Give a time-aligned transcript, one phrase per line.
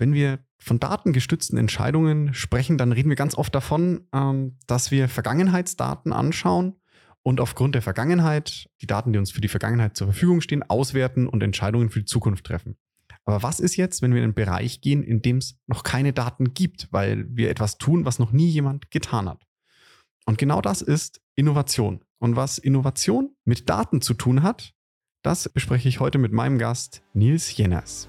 [0.00, 5.10] Wenn wir von datengestützten Entscheidungen sprechen, dann reden wir ganz oft davon, ähm, dass wir
[5.10, 6.80] Vergangenheitsdaten anschauen
[7.22, 11.28] und aufgrund der Vergangenheit, die Daten, die uns für die Vergangenheit zur Verfügung stehen, auswerten
[11.28, 12.78] und Entscheidungen für die Zukunft treffen.
[13.26, 16.14] Aber was ist jetzt, wenn wir in einen Bereich gehen, in dem es noch keine
[16.14, 19.46] Daten gibt, weil wir etwas tun, was noch nie jemand getan hat?
[20.24, 22.02] Und genau das ist Innovation.
[22.18, 24.72] Und was Innovation mit Daten zu tun hat,
[25.22, 28.08] das bespreche ich heute mit meinem Gast Nils Jenners.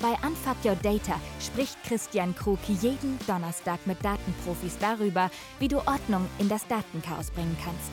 [0.00, 6.26] Bei Unfuck Your Data spricht Christian Krug jeden Donnerstag mit Datenprofis darüber, wie du Ordnung
[6.38, 7.90] in das Datenchaos bringen kannst.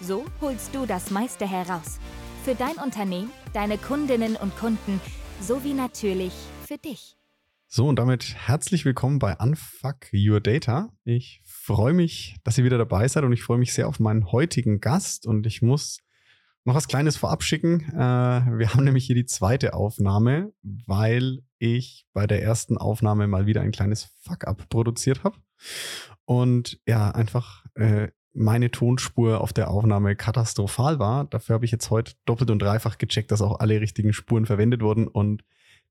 [0.00, 1.98] So holst du das meiste heraus.
[2.44, 5.00] Für dein Unternehmen, deine Kundinnen und Kunden
[5.40, 6.32] sowie natürlich
[6.66, 7.16] für dich.
[7.66, 10.88] So, und damit herzlich willkommen bei Unfuck Your Data.
[11.04, 14.32] Ich freue mich, dass ihr wieder dabei seid und ich freue mich sehr auf meinen
[14.32, 15.98] heutigen Gast und ich muss
[16.64, 17.80] noch was Kleines vorab schicken.
[17.92, 23.46] Äh, wir haben nämlich hier die zweite Aufnahme, weil ich bei der ersten Aufnahme mal
[23.46, 25.36] wieder ein kleines Fuck-up produziert habe.
[26.24, 31.24] Und ja, einfach äh, meine Tonspur auf der Aufnahme katastrophal war.
[31.24, 34.82] Dafür habe ich jetzt heute doppelt und dreifach gecheckt, dass auch alle richtigen Spuren verwendet
[34.82, 35.08] wurden.
[35.08, 35.42] Und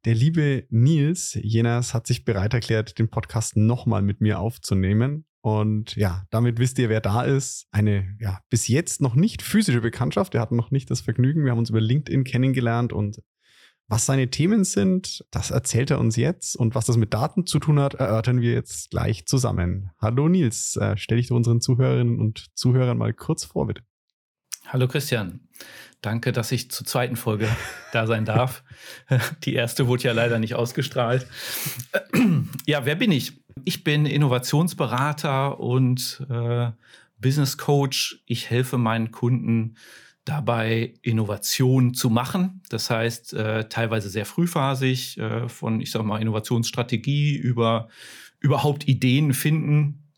[0.06, 5.26] der liebe Nils Jenas hat sich bereit erklärt, den Podcast nochmal mit mir aufzunehmen.
[5.42, 7.68] Und ja, damit wisst ihr, wer da ist.
[7.72, 10.34] Eine ja, bis jetzt noch nicht physische Bekanntschaft.
[10.34, 11.45] Wir hatten noch nicht das Vergnügen.
[11.45, 13.22] Wir haben uns über LinkedIn kennengelernt und
[13.92, 16.56] was seine Themen sind, das erzählt er uns jetzt.
[16.56, 19.90] Und was das mit Daten zu tun hat, erörtern wir jetzt gleich zusammen.
[20.00, 23.82] Hallo Nils, äh, stell dich unseren Zuhörerinnen und Zuhörern mal kurz vor, bitte.
[24.72, 25.39] Hallo Christian.
[26.02, 27.50] Danke, dass ich zur zweiten Folge
[27.92, 28.64] da sein darf.
[29.44, 31.26] Die erste wurde ja leider nicht ausgestrahlt.
[32.67, 33.42] Ja, wer bin ich?
[33.66, 36.70] Ich bin Innovationsberater und äh,
[37.17, 38.21] Business Coach.
[38.27, 39.76] Ich helfe meinen Kunden
[40.23, 42.61] dabei, Innovation zu machen.
[42.70, 47.89] Das heißt, äh, teilweise sehr frühphasig, äh, von, ich sag mal, Innovationsstrategie über
[48.39, 50.08] überhaupt Ideen finden,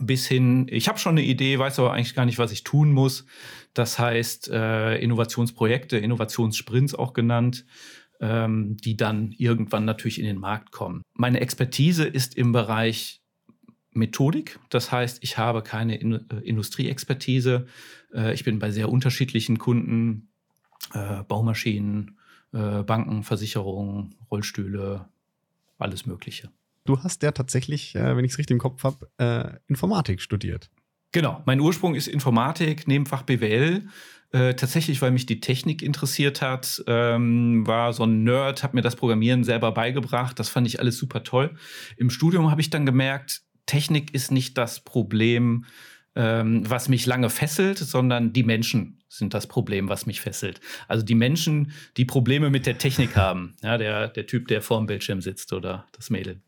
[0.00, 2.92] bis hin, ich habe schon eine Idee, weiß aber eigentlich gar nicht, was ich tun
[2.92, 3.26] muss.
[3.74, 7.66] Das heißt, äh, Innovationsprojekte, Innovationssprints auch genannt,
[8.20, 11.02] ähm, die dann irgendwann natürlich in den Markt kommen.
[11.14, 13.20] Meine Expertise ist im Bereich
[13.90, 14.58] Methodik.
[14.70, 17.66] Das heißt, ich habe keine in äh, Industrieexpertise.
[18.14, 20.30] Äh, ich bin bei sehr unterschiedlichen Kunden,
[20.94, 22.18] äh, Baumaschinen,
[22.52, 25.08] äh, Banken, Versicherungen, Rollstühle,
[25.78, 26.50] alles Mögliche.
[26.84, 30.70] Du hast ja tatsächlich, äh, wenn ich es richtig im Kopf habe, äh, Informatik studiert.
[31.12, 33.86] Genau, mein Ursprung ist Informatik, Nebenfach BWL.
[34.32, 38.82] Äh, tatsächlich, weil mich die Technik interessiert hat, ähm, war so ein Nerd, habe mir
[38.82, 40.38] das Programmieren selber beigebracht.
[40.38, 41.54] Das fand ich alles super toll.
[41.98, 45.66] Im Studium habe ich dann gemerkt, Technik ist nicht das Problem,
[46.16, 50.60] ähm, was mich lange fesselt, sondern die Menschen sind das Problem, was mich fesselt.
[50.88, 53.54] Also die Menschen, die Probleme mit der Technik haben.
[53.62, 56.40] Ja, der, der Typ, der vorm Bildschirm sitzt oder das Mädel.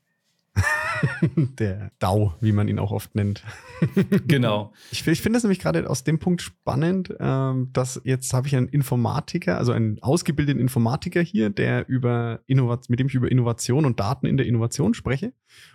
[1.59, 3.43] der DAO, wie man ihn auch oft nennt.
[4.27, 4.73] genau.
[4.91, 8.57] Ich, ich finde das nämlich gerade aus dem Punkt spannend, ähm, dass jetzt habe ich
[8.57, 13.85] einen Informatiker, also einen ausgebildeten Informatiker hier, der über Innovat mit dem ich über Innovation
[13.85, 15.33] und Daten in der Innovation spreche.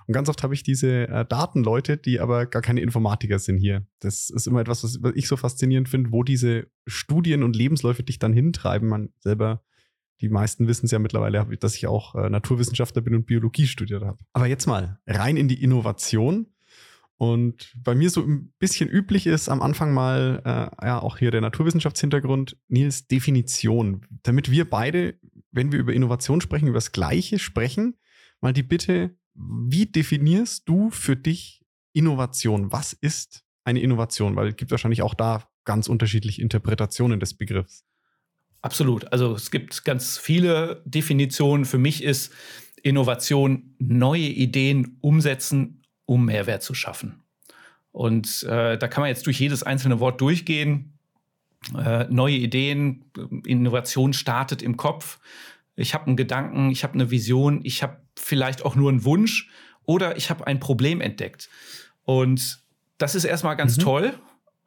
[0.08, 3.86] Und ganz oft habe ich diese äh, Datenleute, die aber gar keine Informatiker sind hier.
[4.00, 8.04] Das ist immer etwas, was, was ich so faszinierend finde, wo diese Studien und Lebensläufe
[8.04, 8.88] dich dann hintreiben.
[8.90, 9.64] Man selber
[10.22, 14.04] die meisten wissen es ja mittlerweile, dass ich auch äh, Naturwissenschaftler bin und Biologie studiert
[14.04, 14.20] habe.
[14.34, 16.48] Aber jetzt mal rein in die Innovation.
[17.16, 21.32] Und bei mir so ein bisschen üblich ist am Anfang mal, äh, ja, auch hier
[21.32, 24.06] der Naturwissenschaftshintergrund, Nils, Definition.
[24.24, 25.20] Damit wir beide,
[25.52, 27.98] wenn wir über Innovation sprechen, über das Gleiche sprechen,
[28.40, 32.72] mal die Bitte, wie definierst du für dich Innovation?
[32.72, 34.36] Was ist eine Innovation?
[34.36, 37.86] Weil es gibt wahrscheinlich auch da ganz unterschiedliche Interpretationen des Begriffs.
[38.62, 39.12] Absolut.
[39.12, 41.66] Also es gibt ganz viele Definitionen.
[41.66, 42.34] Für mich ist
[42.84, 47.24] Innovation neue Ideen umsetzen, um Mehrwert zu schaffen.
[47.92, 50.94] Und äh, da kann man jetzt durch jedes einzelne Wort durchgehen.
[51.78, 53.06] Äh, neue Ideen,
[53.46, 55.20] Innovation startet im Kopf.
[55.76, 59.50] Ich habe einen Gedanken, ich habe eine Vision, ich habe vielleicht auch nur einen Wunsch
[59.86, 61.50] oder ich habe ein Problem entdeckt.
[62.04, 62.62] Und
[62.98, 63.82] das ist erstmal ganz mhm.
[63.82, 64.14] toll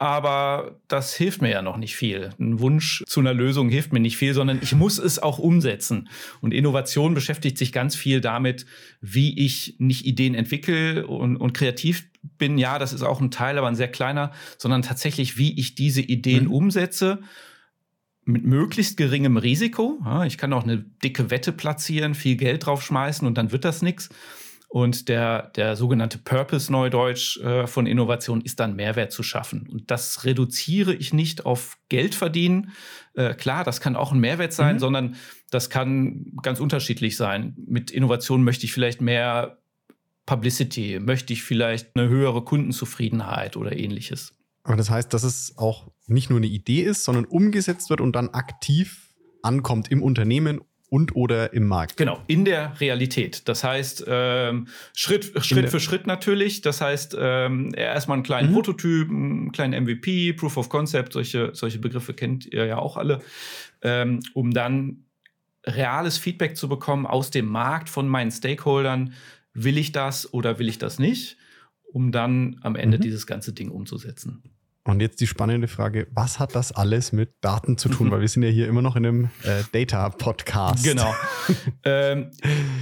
[0.03, 2.31] aber das hilft mir ja noch nicht viel.
[2.41, 6.09] Ein Wunsch zu einer Lösung hilft mir nicht viel, sondern ich muss es auch umsetzen.
[6.41, 8.67] Und Innovation beschäftigt sich ganz viel damit,
[9.01, 12.59] wie ich nicht Ideen entwickle und, und kreativ bin.
[12.59, 16.01] Ja, das ist auch ein Teil, aber ein sehr kleiner, sondern tatsächlich, wie ich diese
[16.01, 16.53] Ideen mhm.
[16.53, 17.21] umsetze
[18.25, 20.05] mit möglichst geringem Risiko.
[20.27, 24.09] Ich kann auch eine dicke Wette platzieren, viel Geld draufschmeißen und dann wird das nichts.
[24.73, 29.69] Und der, der sogenannte Purpose Neudeutsch äh, von Innovation ist dann Mehrwert zu schaffen.
[29.71, 32.73] Und das reduziere ich nicht auf Geld verdienen.
[33.13, 34.81] Äh, klar, das kann auch ein Mehrwert sein, mhm.
[34.81, 35.17] sondern
[35.51, 37.55] das kann ganz unterschiedlich sein.
[37.67, 39.59] Mit Innovation möchte ich vielleicht mehr
[40.25, 44.33] Publicity, möchte ich vielleicht eine höhere Kundenzufriedenheit oder ähnliches.
[44.63, 48.17] Aber das heißt, dass es auch nicht nur eine Idee ist, sondern umgesetzt wird und
[48.17, 51.97] dann aktiv ankommt im Unternehmen und oder im Markt.
[51.97, 53.49] Genau, in der Realität.
[53.49, 56.61] Das heißt, ähm, Schritt, Schritt für Schritt natürlich.
[56.61, 58.55] Das heißt, ähm, erstmal einen kleinen mhm.
[58.55, 63.21] Prototyp, einen kleinen MVP, Proof of Concept, solche, solche Begriffe kennt ihr ja auch alle,
[63.81, 65.07] ähm, um dann
[65.65, 69.15] reales Feedback zu bekommen aus dem Markt von meinen Stakeholdern.
[69.55, 71.39] Will ich das oder will ich das nicht?
[71.91, 73.03] Um dann am Ende mhm.
[73.03, 74.43] dieses ganze Ding umzusetzen.
[74.85, 78.11] Und jetzt die spannende Frage, was hat das alles mit Daten zu tun?
[78.11, 80.83] Weil wir sind ja hier immer noch in einem äh, Data-Podcast.
[80.83, 81.15] Genau.
[81.85, 82.33] ähm,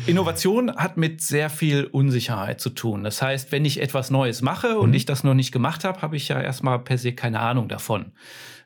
[0.06, 3.04] Innovation hat mit sehr viel Unsicherheit zu tun.
[3.04, 4.94] Das heißt, wenn ich etwas Neues mache und mhm.
[4.94, 8.12] ich das noch nicht gemacht habe, habe ich ja erstmal per se keine Ahnung davon.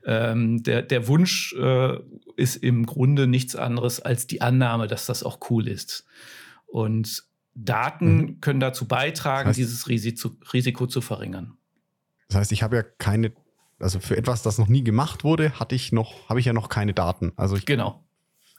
[0.06, 1.98] Ähm, der, der Wunsch äh,
[2.36, 6.06] ist im Grunde nichts anderes als die Annahme, dass das auch cool ist.
[6.66, 7.24] Und
[7.56, 8.40] Daten mhm.
[8.40, 11.56] können dazu beitragen, das heißt, dieses Risiko, Risiko zu verringern.
[12.34, 13.32] Das heißt, ich habe ja keine,
[13.78, 16.68] also für etwas, das noch nie gemacht wurde, hatte ich noch, habe ich ja noch
[16.68, 17.32] keine Daten.
[17.36, 18.04] Also ich, genau.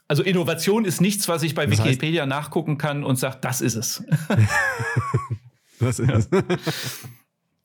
[0.08, 3.60] Also Innovation ist nichts, was ich bei das Wikipedia heißt, nachgucken kann und sage, das
[3.60, 4.02] ist es.
[5.78, 6.28] das ist es.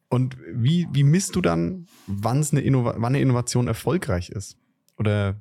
[0.10, 4.58] Und wie, wie misst du dann, wann's eine wann eine Innovation erfolgreich ist?
[4.98, 5.40] Oder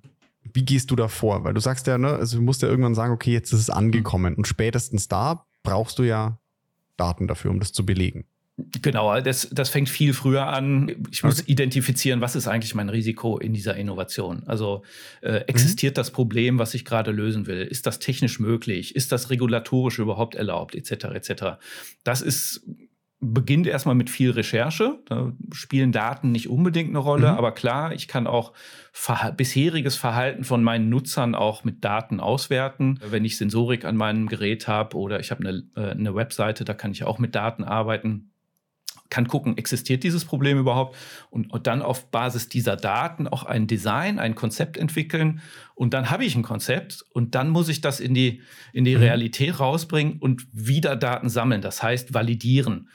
[0.52, 1.43] wie gehst du da vor?
[1.43, 3.70] Weil du sagst ja, ne, also du musst ja irgendwann sagen, okay, jetzt ist es
[3.70, 4.37] angekommen.
[4.37, 6.38] Und spätestens da brauchst du ja
[6.96, 8.26] Daten dafür, um das zu belegen.
[8.83, 11.07] Genau, das, das fängt viel früher an.
[11.11, 11.53] Ich muss okay.
[11.53, 14.43] identifizieren, was ist eigentlich mein Risiko in dieser Innovation?
[14.47, 14.83] Also
[15.21, 15.97] äh, existiert mhm.
[15.97, 17.62] das Problem, was ich gerade lösen will?
[17.62, 18.97] Ist das technisch möglich?
[18.97, 20.75] Ist das regulatorisch überhaupt erlaubt?
[20.75, 21.05] Etc.
[21.05, 21.45] etc.
[22.05, 22.65] Das ist
[23.21, 24.99] beginnt erstmal mit viel Recherche.
[25.05, 27.39] Da spielen Daten nicht unbedingt eine Rolle, mhm.
[27.39, 28.53] aber klar, ich kann auch
[28.93, 32.99] ver bisheriges Verhalten von meinen Nutzern auch mit Daten auswerten.
[33.06, 36.73] Wenn ich Sensorik an meinem Gerät habe oder ich habe eine, äh, eine Webseite, da
[36.73, 38.30] kann ich auch mit Daten arbeiten
[39.11, 40.97] kann gucken, existiert dieses Problem überhaupt
[41.31, 45.43] und, und, dann auf Basis dieser Daten auch ein Design, ein Konzept entwickeln
[45.75, 48.41] und dann habe ich ein Konzept und dann muss ich das in die,
[48.73, 49.03] in die mhm.
[49.03, 52.89] Realität rausbringen und wieder Daten sammeln, das heißt validieren.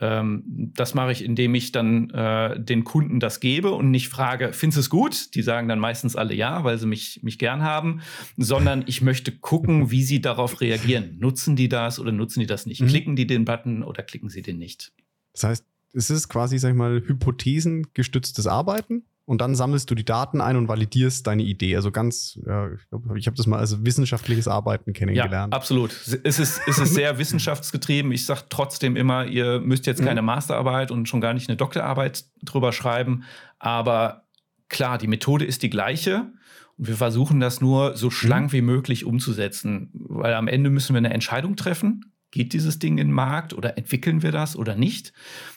[0.00, 0.42] Ähm,
[0.74, 4.78] das mache ich, indem ich dann äh, den Kunden das gebe und nicht frage, findest
[4.78, 5.34] du es gut?
[5.34, 8.00] Die sagen dann meistens alle ja, weil sie mich, mich gern haben,
[8.36, 11.18] sondern ich möchte gucken, wie sie darauf reagieren.
[11.18, 12.80] Nutzen die das oder nutzen die das nicht?
[12.80, 12.88] Mhm.
[12.88, 14.92] Klicken die den Button oder klicken sie den nicht?
[15.32, 20.04] Das heißt, es ist quasi, sag ich mal, hypothesengestütztes Arbeiten und dann sammelst du die
[20.04, 21.76] Daten ein und validierst deine Idee.
[21.76, 25.52] Also ganz, ja, ich glaube, ich habe das mal als wissenschaftliches Arbeiten kennengelernt.
[25.52, 25.92] Ja, absolut.
[26.24, 28.10] Es ist, es ist sehr wissenschaftsgetrieben.
[28.10, 30.26] Ich sage trotzdem immer, ihr müsst jetzt keine mhm.
[30.26, 33.22] Masterarbeit und schon gar nicht eine Doktorarbeit drüber schreiben.
[33.58, 34.24] Aber
[34.68, 36.32] klar, die Methode ist die gleiche.
[36.76, 38.52] Und wir versuchen das nur so schlank mhm.
[38.52, 43.08] wie möglich umzusetzen, weil am Ende müssen wir eine Entscheidung treffen geht dieses Ding in
[43.08, 45.12] den Markt oder entwickeln wir das oder nicht?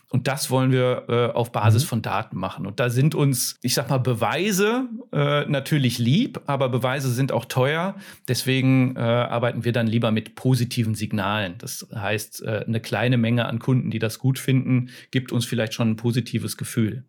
[0.09, 1.87] Und das wollen wir äh, auf Basis mhm.
[1.87, 2.67] von Daten machen.
[2.67, 7.45] Und da sind uns, ich sag mal, Beweise äh, natürlich lieb, aber Beweise sind auch
[7.45, 7.95] teuer.
[8.27, 11.55] Deswegen äh, arbeiten wir dann lieber mit positiven Signalen.
[11.57, 15.73] Das heißt, äh, eine kleine Menge an Kunden, die das gut finden, gibt uns vielleicht
[15.73, 17.05] schon ein positives Gefühl.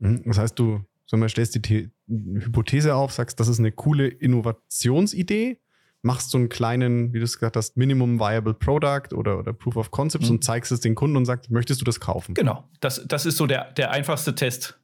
[0.00, 0.22] Mhm.
[0.24, 5.58] Das heißt, du mal, stellst die The Hypothese auf, sagst, das ist eine coole Innovationsidee
[6.02, 9.76] machst so einen kleinen, wie du es gesagt hast, Minimum Viable Product oder, oder Proof
[9.76, 10.36] of Concepts mhm.
[10.36, 12.34] und zeigst es den Kunden und sagst, möchtest du das kaufen?
[12.34, 14.78] Genau, das, das ist so der, der einfachste Test.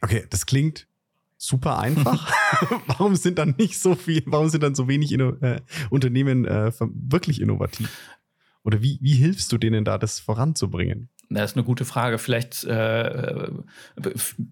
[0.00, 0.86] Okay, das klingt
[1.36, 2.32] super einfach.
[2.86, 6.72] warum sind dann nicht so viel, warum sind dann so wenig Inno äh, Unternehmen äh,
[6.78, 7.90] wirklich innovativ?
[8.62, 11.08] Oder wie, wie hilfst du denen da, das voranzubringen?
[11.32, 12.18] Das ist eine gute Frage.
[12.18, 13.48] Vielleicht äh,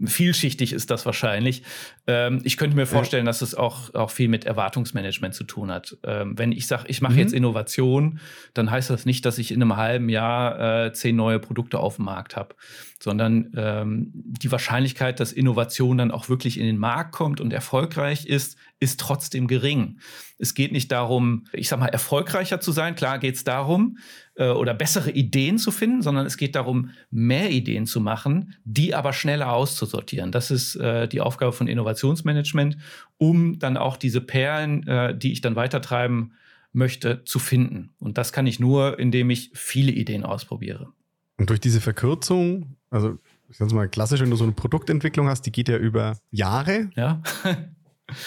[0.05, 1.65] vielschichtig ist das wahrscheinlich.
[2.07, 5.97] Ähm, ich könnte mir vorstellen, dass es auch, auch viel mit Erwartungsmanagement zu tun hat.
[6.05, 7.19] Ähm, wenn ich sage, ich mache mhm.
[7.19, 8.21] jetzt Innovation,
[8.55, 11.97] dann heißt das nicht, dass ich in einem halben Jahr äh, zehn neue Produkte auf
[11.97, 12.55] dem Markt habe,
[13.03, 18.27] sondern ähm, die Wahrscheinlichkeit, dass Innovation dann auch wirklich in den Markt kommt und erfolgreich
[18.27, 19.99] ist, ist trotzdem gering.
[20.39, 22.95] Es geht nicht darum, ich sag mal, erfolgreicher zu sein.
[22.95, 23.99] Klar geht es darum,
[24.38, 28.95] äh, oder bessere Ideen zu finden, sondern es geht darum, mehr Ideen zu machen, die
[28.95, 30.33] aber schneller auszusortieren.
[30.33, 32.78] Das ist äh, die Aufgabe von Innovationsmanagement,
[33.18, 36.33] um dann auch diese Perlen, äh, die ich dann weitertreiben
[36.73, 37.90] möchte, zu finden.
[37.99, 40.92] Und das kann ich nur, indem ich viele Ideen ausprobiere.
[41.38, 43.18] Und durch diese Verkürzung, also
[43.49, 46.90] ich sage mal klassisch, wenn du so eine Produktentwicklung hast, die geht ja über Jahre.
[46.97, 47.23] Ja.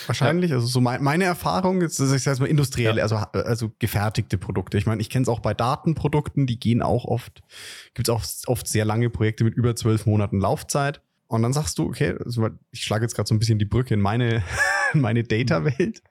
[0.06, 0.58] Wahrscheinlich, ja.
[0.58, 3.04] also so mein, meine Erfahrung ist, das ist jetzt mal industriell, ja.
[3.04, 4.78] also, also gefertigte Produkte.
[4.78, 7.42] Ich meine, ich kenne es auch bei Datenprodukten, die gehen auch oft,
[7.94, 11.02] gibt es auch oft sehr lange Projekte mit über zwölf Monaten Laufzeit.
[11.28, 13.94] Und dann sagst du, okay, also ich schlage jetzt gerade so ein bisschen die Brücke
[13.94, 14.44] in meine,
[14.94, 16.04] in meine Data-Welt.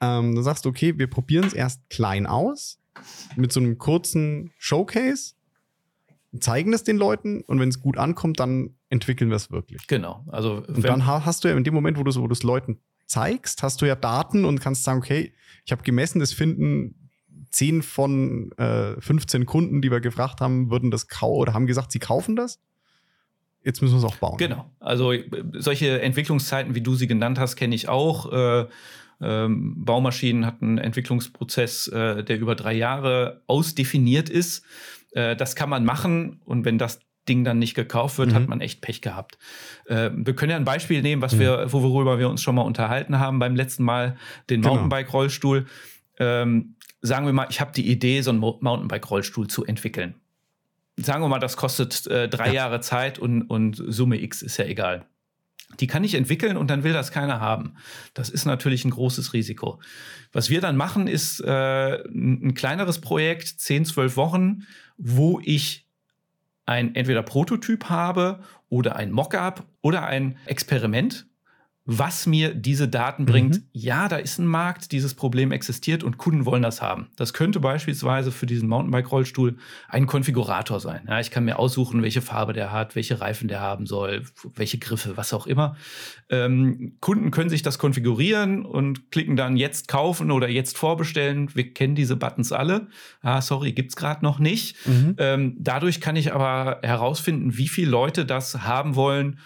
[0.00, 2.80] Ähm, dann sagst du, okay, wir probieren es erst klein aus,
[3.36, 5.34] mit so einem kurzen Showcase,
[6.40, 9.86] zeigen es den Leuten und wenn es gut ankommt, dann entwickeln wir es wirklich.
[9.86, 10.24] Genau.
[10.28, 12.80] Also und dann hast du ja in dem Moment, wo du es Leuten
[13.12, 15.32] zeigst, hast du ja Daten und kannst sagen, okay,
[15.64, 17.10] ich habe gemessen, das finden
[17.50, 21.92] 10 von äh, 15 Kunden, die wir gefragt haben, würden das kaufen oder haben gesagt,
[21.92, 22.60] sie kaufen das.
[23.62, 24.38] Jetzt müssen wir es auch bauen.
[24.38, 24.70] Genau.
[24.80, 25.12] Also
[25.52, 28.32] solche Entwicklungszeiten, wie du sie genannt hast, kenne ich auch.
[28.32, 28.66] Äh,
[29.20, 34.64] ähm, Baumaschinen hatten einen Entwicklungsprozess, äh, der über drei Jahre ausdefiniert ist.
[35.12, 36.98] Äh, das kann man machen und wenn das
[37.28, 38.34] Ding dann nicht gekauft wird, mhm.
[38.34, 39.38] hat man echt Pech gehabt.
[39.86, 41.40] Äh, wir können ja ein Beispiel nehmen, was mhm.
[41.40, 44.16] wir, worüber wir uns schon mal unterhalten haben beim letzten Mal,
[44.50, 44.74] den genau.
[44.74, 45.66] Mountainbike-Rollstuhl.
[46.18, 50.14] Ähm, sagen wir mal, ich habe die Idee, so einen Mountainbike-Rollstuhl zu entwickeln.
[50.96, 52.54] Sagen wir mal, das kostet äh, drei ja.
[52.54, 55.06] Jahre Zeit und, und Summe X ist ja egal.
[55.80, 57.76] Die kann ich entwickeln und dann will das keiner haben.
[58.12, 59.80] Das ist natürlich ein großes Risiko.
[60.32, 64.66] Was wir dann machen, ist äh, ein kleineres Projekt, 10, 12 Wochen,
[64.98, 65.81] wo ich
[66.72, 71.26] ein entweder Prototyp habe oder ein Mockup oder ein Experiment,
[71.84, 73.56] was mir diese Daten bringt.
[73.56, 73.62] Mhm.
[73.72, 77.08] Ja, da ist ein Markt, dieses Problem existiert und Kunden wollen das haben.
[77.16, 79.56] Das könnte beispielsweise für diesen Mountainbike-Rollstuhl
[79.88, 81.02] ein Konfigurator sein.
[81.08, 84.22] Ja, ich kann mir aussuchen, welche Farbe der hat, welche Reifen der haben soll,
[84.54, 85.76] welche Griffe, was auch immer.
[86.30, 91.52] Ähm, Kunden können sich das konfigurieren und klicken dann jetzt kaufen oder jetzt vorbestellen.
[91.54, 92.86] Wir kennen diese Buttons alle.
[93.22, 94.76] Ah, sorry, gibt's gerade noch nicht.
[94.86, 95.16] Mhm.
[95.18, 99.38] Ähm, dadurch kann ich aber herausfinden, wie viele Leute das haben wollen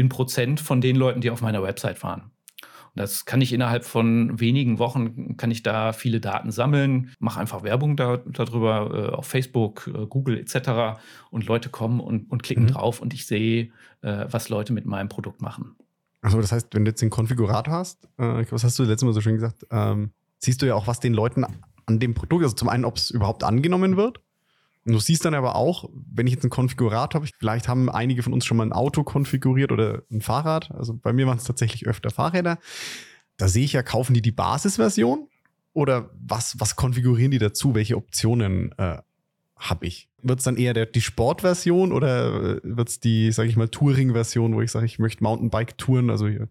[0.00, 2.30] in Prozent von den Leuten, die auf meiner Website fahren.
[2.94, 7.38] Und das kann ich innerhalb von wenigen Wochen, kann ich da viele Daten sammeln, mache
[7.38, 11.00] einfach Werbung da, darüber äh, auf Facebook, äh, Google etc.
[11.30, 12.68] Und Leute kommen und, und klicken mhm.
[12.68, 13.70] drauf und ich sehe,
[14.02, 15.76] äh, was Leute mit meinem Produkt machen.
[16.20, 19.12] Also das heißt, wenn du jetzt den Konfigurator hast, äh, was hast du letztes Mal
[19.12, 21.46] so schön gesagt, ähm, siehst du ja auch, was den Leuten
[21.86, 24.20] an dem Produkt, also zum einen, ob es überhaupt angenommen wird
[24.90, 28.24] und du siehst dann aber auch, wenn ich jetzt einen Konfigurator habe, vielleicht haben einige
[28.24, 30.72] von uns schon mal ein Auto konfiguriert oder ein Fahrrad.
[30.72, 32.58] Also bei mir waren es tatsächlich öfter Fahrräder.
[33.36, 35.28] Da sehe ich ja, kaufen die die Basisversion
[35.74, 37.76] oder was, was konfigurieren die dazu?
[37.76, 38.98] Welche Optionen äh,
[39.54, 40.08] habe ich?
[40.22, 43.68] Wird es dann eher der, die Sportversion oder äh, wird es die, sage ich mal,
[43.68, 46.48] Touring-Version, wo ich sage, ich möchte Mountainbike touren, also hier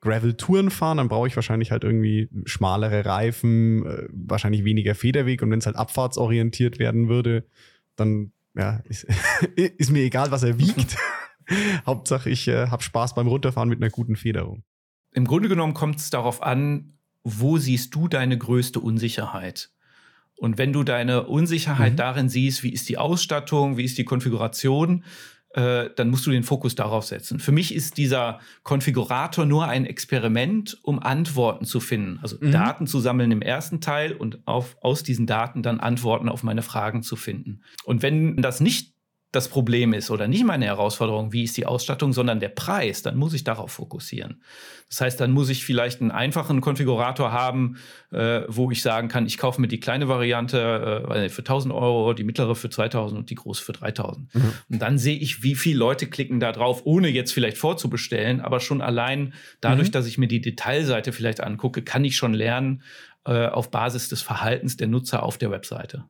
[0.00, 5.50] Gravel-Touren fahren, dann brauche ich wahrscheinlich halt irgendwie schmalere Reifen, äh, wahrscheinlich weniger Federweg und
[5.50, 7.44] wenn es halt abfahrtsorientiert werden würde,
[8.00, 9.06] dann ja, ist,
[9.56, 10.96] ist mir egal, was er wiegt.
[11.86, 14.62] Hauptsache, ich äh, habe Spaß beim Runterfahren mit einer guten Federung.
[15.12, 19.70] Im Grunde genommen kommt es darauf an, wo siehst du deine größte Unsicherheit?
[20.36, 21.96] Und wenn du deine Unsicherheit mhm.
[21.96, 25.04] darin siehst, wie ist die Ausstattung, wie ist die Konfiguration,
[25.54, 27.40] äh, dann musst du den Fokus darauf setzen.
[27.40, 32.18] Für mich ist dieser Konfigurator nur ein Experiment, um Antworten zu finden.
[32.22, 32.52] Also mhm.
[32.52, 36.62] Daten zu sammeln im ersten Teil und auf, aus diesen Daten dann Antworten auf meine
[36.62, 37.62] Fragen zu finden.
[37.84, 38.94] Und wenn das nicht
[39.32, 43.16] das Problem ist oder nicht meine Herausforderung, wie ist die Ausstattung, sondern der Preis, dann
[43.16, 44.42] muss ich darauf fokussieren.
[44.88, 47.76] Das heißt, dann muss ich vielleicht einen einfachen Konfigurator haben,
[48.10, 52.12] äh, wo ich sagen kann, ich kaufe mir die kleine Variante äh, für 1000 Euro,
[52.12, 54.34] die mittlere für 2000 und die große für 3000.
[54.34, 54.52] Mhm.
[54.68, 58.58] Und dann sehe ich, wie viele Leute klicken da drauf, ohne jetzt vielleicht vorzubestellen, aber
[58.58, 59.92] schon allein dadurch, mhm.
[59.92, 62.82] dass ich mir die Detailseite vielleicht angucke, kann ich schon lernen
[63.26, 66.04] äh, auf Basis des Verhaltens der Nutzer auf der Webseite.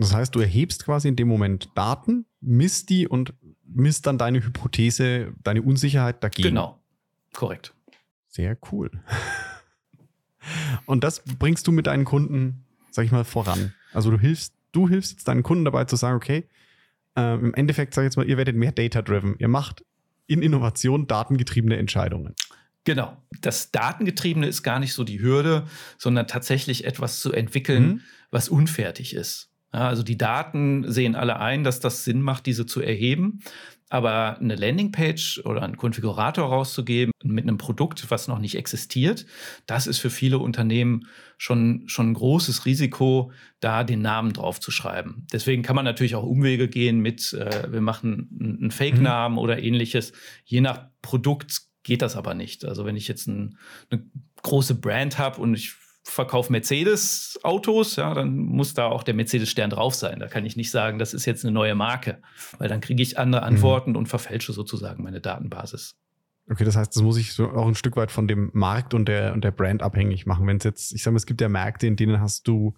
[0.00, 3.34] Das heißt, du erhebst quasi in dem Moment Daten, misst die und
[3.66, 6.48] misst dann deine Hypothese, deine Unsicherheit dagegen.
[6.48, 6.80] Genau,
[7.34, 7.74] korrekt.
[8.26, 8.90] Sehr cool.
[10.86, 13.74] Und das bringst du mit deinen Kunden, sag ich mal, voran.
[13.92, 16.48] Also du hilfst, du hilfst jetzt deinen Kunden dabei zu sagen, okay,
[17.14, 19.36] äh, im Endeffekt, sag ich jetzt mal, ihr werdet mehr data-driven.
[19.38, 19.84] Ihr macht
[20.26, 22.34] in Innovation datengetriebene Entscheidungen.
[22.84, 23.22] Genau.
[23.42, 25.66] Das Datengetriebene ist gar nicht so die Hürde,
[25.98, 28.00] sondern tatsächlich etwas zu entwickeln, mhm.
[28.30, 29.49] was unfertig ist.
[29.70, 33.40] Also die Daten sehen alle ein, dass das Sinn macht, diese zu erheben.
[33.92, 39.26] Aber eine Landingpage oder einen Konfigurator rauszugeben mit einem Produkt, was noch nicht existiert,
[39.66, 41.08] das ist für viele Unternehmen
[41.38, 45.26] schon, schon ein großes Risiko, da den Namen drauf zu schreiben.
[45.32, 49.40] Deswegen kann man natürlich auch Umwege gehen mit, äh, wir machen einen Fake-Namen mhm.
[49.40, 50.12] oder ähnliches.
[50.44, 52.64] Je nach Produkt geht das aber nicht.
[52.64, 53.58] Also wenn ich jetzt ein,
[53.90, 54.04] eine
[54.42, 59.94] große Brand habe und ich verkaufe Mercedes-Autos, ja, dann muss da auch der Mercedes-Stern drauf
[59.94, 60.18] sein.
[60.18, 62.22] Da kann ich nicht sagen, das ist jetzt eine neue Marke,
[62.58, 63.48] weil dann kriege ich andere mhm.
[63.48, 63.96] Antworten mhm.
[63.96, 65.96] und verfälsche sozusagen meine Datenbasis.
[66.50, 69.06] Okay, das heißt, das muss ich so auch ein Stück weit von dem Markt und
[69.06, 70.46] der, und der Brand abhängig machen.
[70.46, 72.74] Wenn es jetzt, ich sage mal, es gibt ja Märkte, in denen hast du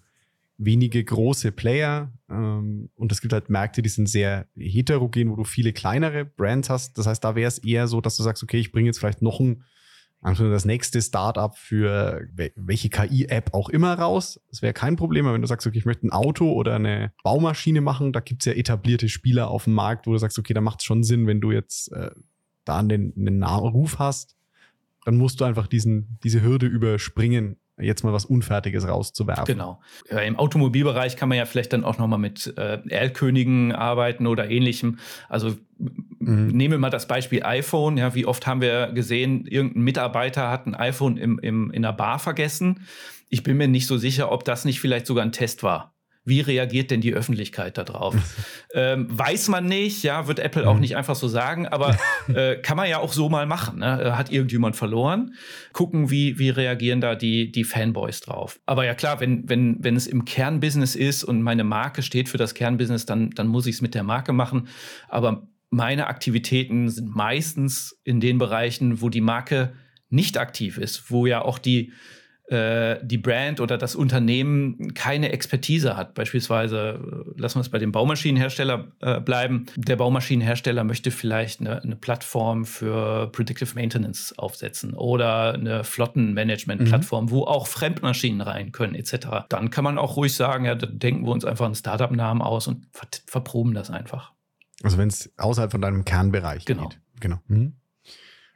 [0.57, 5.43] wenige große Player ähm, und es gibt halt Märkte, die sind sehr heterogen, wo du
[5.43, 6.97] viele kleinere Brands hast.
[6.97, 9.23] Das heißt, da wäre es eher so, dass du sagst, okay, ich bringe jetzt vielleicht
[9.23, 9.63] noch ein
[10.23, 14.39] das nächste Startup für welche KI-App auch immer raus.
[14.49, 17.11] Das wäre kein Problem, aber wenn du sagst, okay, ich möchte ein Auto oder eine
[17.23, 20.53] Baumaschine machen, da gibt es ja etablierte Spieler auf dem Markt, wo du sagst, okay,
[20.53, 22.11] da macht es schon Sinn, wenn du jetzt äh,
[22.65, 24.37] da einen, einen Ruf hast,
[25.05, 29.45] dann musst du einfach diesen, diese Hürde überspringen jetzt mal was Unfertiges rauszuwerfen.
[29.45, 29.81] Genau.
[30.09, 34.49] Ja, Im Automobilbereich kann man ja vielleicht dann auch nochmal mit äh, Erlkönigen arbeiten oder
[34.49, 34.99] ähnlichem.
[35.29, 36.47] Also mhm.
[36.47, 37.97] nehmen wir mal das Beispiel iPhone.
[37.97, 41.93] Ja, wie oft haben wir gesehen, irgendein Mitarbeiter hat ein iPhone im, im, in der
[41.93, 42.81] Bar vergessen.
[43.29, 45.92] Ich bin mir nicht so sicher, ob das nicht vielleicht sogar ein Test war.
[46.25, 48.15] Wie reagiert denn die Öffentlichkeit darauf?
[48.73, 50.81] ähm, weiß man nicht, ja, wird Apple auch mhm.
[50.81, 51.97] nicht einfach so sagen, aber
[52.33, 53.79] äh, kann man ja auch so mal machen.
[53.79, 54.01] Ne?
[54.01, 55.33] Äh, hat irgendjemand verloren?
[55.73, 58.59] Gucken, wie, wie reagieren da die, die Fanboys drauf.
[58.65, 62.37] Aber ja klar, wenn, wenn, wenn es im Kernbusiness ist und meine Marke steht für
[62.37, 64.69] das Kernbusiness, dann, dann muss ich es mit der Marke machen.
[65.09, 69.73] Aber meine Aktivitäten sind meistens in den Bereichen, wo die Marke
[70.09, 71.91] nicht aktiv ist, wo ja auch die
[72.53, 76.13] äh, die Brand oder das Unternehmen keine Expertise hat.
[76.13, 76.99] Beispielsweise,
[77.35, 79.65] äh, lassen wir es bei dem Baumaschinenhersteller äh, bleiben.
[79.75, 87.31] Der Baumaschinenhersteller möchte vielleicht eine, eine, Plattform für Predictive Maintenance aufsetzen oder eine Flottenmanagement-Plattform, mhm.
[87.31, 89.27] wo auch Fremdmaschinen rein können, etc.
[89.49, 92.67] Dann kann man auch ruhig sagen, ja, da denken wir uns einfach einen Startup-Namen aus
[92.67, 94.31] und ver verproben das einfach.
[94.83, 96.89] Also wenn es außerhalb von deinem Kernbereich genau.
[96.89, 96.99] geht.
[97.19, 97.39] Genau.
[97.47, 97.73] Mhm.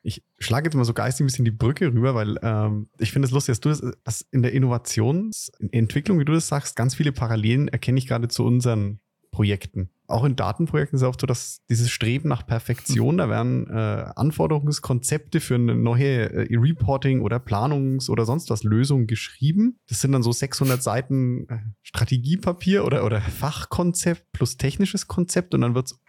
[0.08, 3.26] Ich schlage jetzt mal so geistig ein bisschen die Brücke rüber, weil ähm, ich finde
[3.26, 7.12] es lustig, dass du das, dass in der Innovationsentwicklung, wie du das sagst, ganz viele
[7.12, 9.90] Parallelen erkenne ich gerade zu unseren Projekten.
[10.08, 14.06] Auch in Datenprojekten ist es oft so, dass dieses Streben nach Perfektion, da werden äh,
[14.16, 19.78] Anforderungskonzepte für eine neue äh, Reporting oder Planungs- oder sonst was Lösung geschrieben.
[19.90, 25.60] Das sind dann so 600 Seiten äh, Strategiepapier oder, oder Fachkonzept plus technisches Konzept und
[25.60, 26.00] dann wird es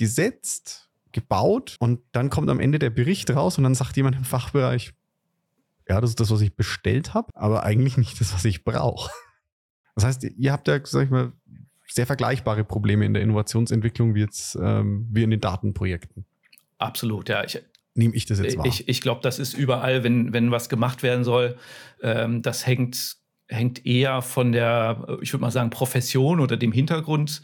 [0.00, 4.24] umgesetzt gebaut und dann kommt am Ende der Bericht raus und dann sagt jemand im
[4.24, 4.92] Fachbereich,
[5.88, 9.10] ja, das ist das, was ich bestellt habe, aber eigentlich nicht das, was ich brauche.
[9.96, 11.32] Das heißt, ihr habt ja, sag ich mal,
[11.88, 16.24] sehr vergleichbare Probleme in der Innovationsentwicklung wie jetzt ähm, wie in den Datenprojekten.
[16.78, 17.44] Absolut, ja.
[17.44, 17.60] Ich,
[17.94, 18.66] Nehme ich das jetzt wahr?
[18.66, 21.56] Ich, ich glaube, das ist überall, wenn, wenn was gemacht werden soll.
[22.02, 23.16] Ähm, das hängt,
[23.48, 27.42] hängt eher von der, ich würde mal sagen, Profession oder dem Hintergrund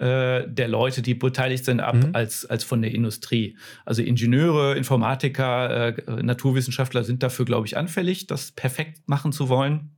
[0.00, 2.10] äh, der Leute, die beteiligt sind, ab, mhm.
[2.14, 3.56] als, als von der Industrie.
[3.84, 9.90] Also Ingenieure, Informatiker, äh, Naturwissenschaftler sind dafür, glaube ich, anfällig, das perfekt machen zu wollen.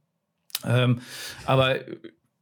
[0.67, 1.01] Ähm,
[1.45, 1.77] aber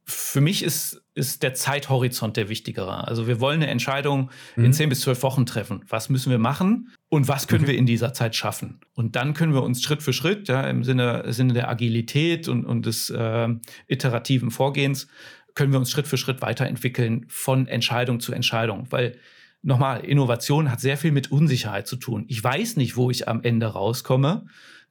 [0.05, 3.07] für mich ist, ist der Zeithorizont der wichtigere.
[3.07, 4.65] Also wir wollen eine Entscheidung mhm.
[4.65, 5.83] in 10 bis 12 Wochen treffen.
[5.87, 7.73] Was müssen wir machen und was können okay.
[7.73, 8.79] wir in dieser Zeit schaffen?
[8.93, 12.65] Und dann können wir uns Schritt für Schritt, ja, im Sinne, Sinne der Agilität und,
[12.65, 13.49] und des äh,
[13.87, 15.07] iterativen Vorgehens,
[15.55, 18.87] können wir uns Schritt für Schritt weiterentwickeln von Entscheidung zu Entscheidung.
[18.89, 19.17] Weil
[19.61, 22.25] nochmal, Innovation hat sehr viel mit Unsicherheit zu tun.
[22.27, 24.45] Ich weiß nicht, wo ich am Ende rauskomme.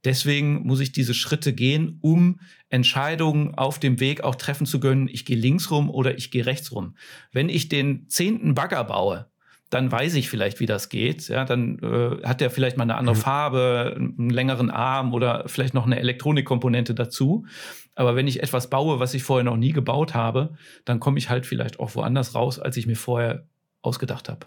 [0.04, 5.08] Deswegen muss ich diese Schritte gehen, um Entscheidungen auf dem Weg auch treffen zu können.
[5.08, 6.96] Ich gehe links rum oder ich gehe rechts rum.
[7.32, 9.30] Wenn ich den zehnten Bagger baue,
[9.70, 11.28] dann weiß ich vielleicht, wie das geht.
[11.28, 13.20] Ja, dann äh, hat der vielleicht mal eine andere mhm.
[13.20, 17.46] Farbe, einen längeren Arm oder vielleicht noch eine Elektronikkomponente dazu.
[17.94, 20.54] Aber wenn ich etwas baue, was ich vorher noch nie gebaut habe,
[20.84, 23.46] dann komme ich halt vielleicht auch woanders raus, als ich mir vorher
[23.82, 24.46] ausgedacht habe.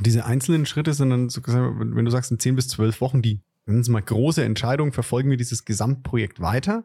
[0.00, 3.84] Diese einzelnen Schritte sind dann, wenn du sagst, in 10 bis 12 Wochen, die, nennen
[3.88, 6.84] mal große Entscheidungen, verfolgen wir dieses Gesamtprojekt weiter.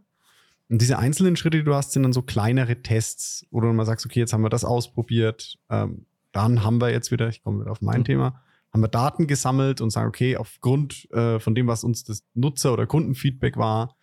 [0.69, 3.86] Und diese einzelnen Schritte, die du hast, sind dann so kleinere Tests, wo du mal
[3.86, 6.06] sagst, okay, jetzt haben wir das ausprobiert, ähm,
[6.38, 8.06] dann haben wir jetzt wieder, ich komme wieder auf mein mhm.
[8.06, 12.23] Thema, haben wir Daten gesammelt und sagen, okay, aufgrund äh, von dem, was uns das
[12.36, 13.95] Nutzer- oder Kundenfeedback war,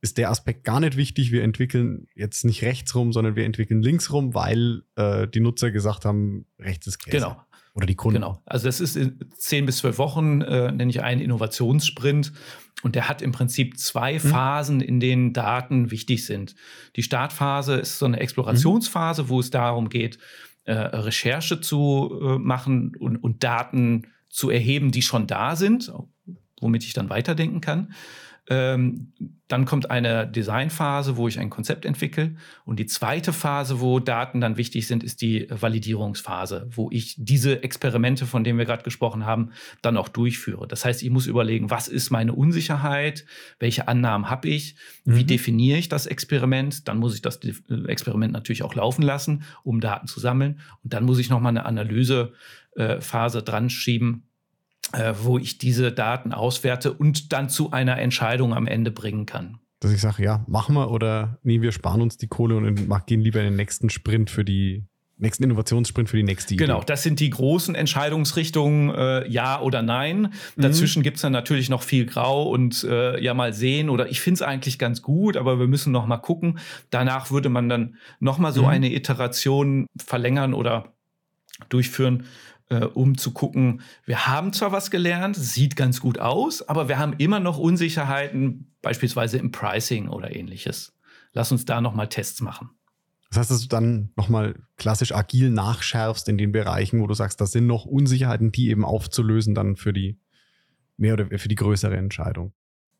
[0.00, 1.32] ist der Aspekt gar nicht wichtig.
[1.32, 5.72] Wir entwickeln jetzt nicht rechts rum, sondern wir entwickeln links rum, weil äh, die Nutzer
[5.72, 7.16] gesagt haben, rechts ist Käse.
[7.16, 7.36] Genau.
[7.74, 8.20] Oder die Kunden.
[8.20, 8.40] Genau.
[8.46, 12.32] Also das ist in zehn bis zwölf Wochen, äh, nenne ich einen Innovationssprint.
[12.82, 14.20] Und der hat im Prinzip zwei mhm.
[14.20, 16.54] Phasen, in denen Daten wichtig sind.
[16.96, 19.28] Die Startphase ist so eine Explorationsphase, mhm.
[19.28, 20.18] wo es darum geht,
[20.70, 25.92] äh, Recherche zu äh, machen und, und Daten zu erheben, die schon da sind,
[26.60, 27.92] womit ich dann weiterdenken kann.
[28.50, 29.12] Ähm,
[29.46, 32.34] dann kommt eine Designphase, wo ich ein Konzept entwickle.
[32.64, 37.62] Und die zweite Phase, wo Daten dann wichtig sind, ist die Validierungsphase, wo ich diese
[37.62, 39.50] Experimente, von denen wir gerade gesprochen haben,
[39.82, 40.66] dann auch durchführe.
[40.66, 43.24] Das heißt, ich muss überlegen, was ist meine Unsicherheit?
[43.60, 44.76] Welche Annahmen habe ich?
[45.04, 45.28] Wie mhm.
[45.28, 46.88] definiere ich das Experiment?
[46.88, 47.40] Dann muss ich das
[47.86, 50.60] Experiment natürlich auch laufen lassen, um Daten zu sammeln.
[50.82, 54.29] Und dann muss ich nochmal eine Analysephase äh, dran schieben,
[54.92, 59.58] äh, wo ich diese Daten auswerte und dann zu einer Entscheidung am Ende bringen kann.
[59.80, 63.20] Dass ich sage, ja, machen wir oder nee, wir sparen uns die Kohle und gehen
[63.20, 64.84] lieber in den nächsten Sprint für die
[65.20, 66.64] nächsten Innovationssprint für die nächste Idee.
[66.64, 70.32] Genau, das sind die großen Entscheidungsrichtungen, äh, ja oder nein.
[70.56, 70.62] Mhm.
[70.62, 74.20] Dazwischen gibt es dann natürlich noch viel Grau und äh, ja mal sehen oder ich
[74.20, 76.58] finde es eigentlich ganz gut, aber wir müssen noch mal gucken.
[76.90, 78.68] Danach würde man dann noch mal so mhm.
[78.68, 80.94] eine Iteration verlängern oder
[81.68, 82.24] durchführen,
[82.70, 86.98] äh, um zu gucken, wir haben zwar was gelernt, sieht ganz gut aus, aber wir
[86.98, 90.96] haben immer noch Unsicherheiten, beispielsweise im Pricing oder ähnliches.
[91.32, 92.70] Lass uns da nochmal Tests machen.
[93.28, 97.40] Das heißt, dass du dann nochmal klassisch agil nachschärfst in den Bereichen, wo du sagst,
[97.40, 100.18] das sind noch Unsicherheiten, die eben aufzulösen dann für die
[100.96, 102.52] mehr oder für die größere Entscheidung.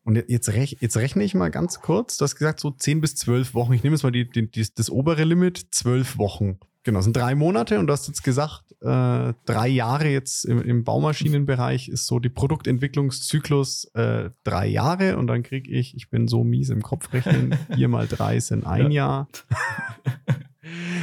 [0.03, 2.17] Und jetzt, rech, jetzt rechne ich mal ganz kurz.
[2.17, 3.73] Du hast gesagt, so 10 bis 12 Wochen.
[3.73, 6.59] Ich nehme jetzt mal die, die, die, das obere Limit, 12 Wochen.
[6.83, 10.59] Genau, es sind drei Monate und du hast jetzt gesagt, äh, drei Jahre jetzt im,
[10.63, 16.27] im, Baumaschinenbereich ist so die Produktentwicklungszyklus äh, drei Jahre und dann kriege ich, ich bin
[16.27, 19.27] so mies im Kopf rechnen, vier mal drei sind ein ja.
[19.27, 19.27] Jahr.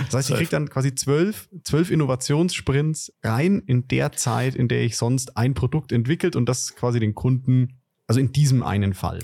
[0.07, 4.83] Das heißt, ich kriege dann quasi zwölf, zwölf Innovationssprints rein in der Zeit, in der
[4.83, 7.78] ich sonst ein Produkt entwickelt und das quasi den Kunden,
[8.09, 9.21] also in diesem einen Fall.